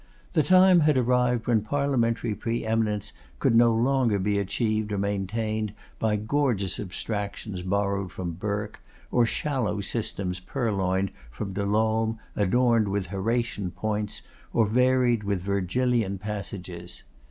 The 0.33 0.41
time 0.41 0.79
had 0.79 0.97
arrived 0.97 1.45
when 1.45 1.61
parliamentary 1.61 2.33
preeminence 2.33 3.13
could 3.37 3.55
no 3.55 3.71
longer 3.71 4.17
be 4.17 4.39
achieved 4.39 4.91
or 4.91 4.97
maintained 4.97 5.73
by 5.99 6.15
gorgeous 6.15 6.79
abstractions 6.79 7.61
borrowed 7.61 8.11
from 8.11 8.31
Burke, 8.31 8.81
or 9.11 9.27
shallow 9.27 9.79
systems 9.79 10.39
purloined 10.39 11.11
from 11.29 11.53
De 11.53 11.67
Lolme, 11.67 12.17
adorned 12.35 12.87
with 12.87 13.05
Horatian 13.13 13.69
points, 13.69 14.23
or 14.53 14.65
varied 14.65 15.23
with 15.23 15.43
Virgilian 15.43 16.17
passages. 16.17 17.03